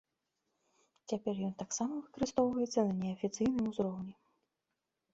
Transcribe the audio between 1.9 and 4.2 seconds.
выкарыстоўваецца на неафіцыйным узроўні.